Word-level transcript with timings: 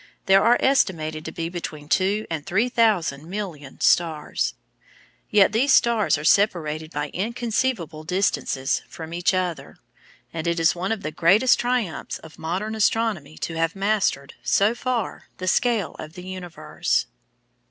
There 0.25 0.41
are 0.43 0.57
estimated 0.61 1.25
to 1.25 1.31
be 1.31 1.47
between 1.47 1.87
two 1.87 2.25
and 2.27 2.43
three 2.43 2.69
thousand 2.69 3.29
million 3.29 3.79
stars. 3.81 4.55
Yet 5.29 5.51
these 5.51 5.71
stars 5.75 6.17
are 6.17 6.23
separated 6.23 6.89
by 6.89 7.09
inconceivable 7.09 8.03
distances 8.03 8.81
from 8.89 9.13
each 9.13 9.31
other, 9.35 9.77
and 10.33 10.47
it 10.47 10.59
is 10.59 10.73
one 10.73 10.91
of 10.91 11.03
the 11.03 11.11
greatest 11.11 11.59
triumphs 11.59 12.17
of 12.17 12.39
modern 12.39 12.73
astronomy 12.73 13.37
to 13.45 13.53
have 13.57 13.75
mastered, 13.75 14.33
so 14.41 14.73
far, 14.73 15.25
the 15.37 15.47
scale 15.47 15.95
of 15.99 16.13
the 16.13 16.25
universe. 16.25 17.05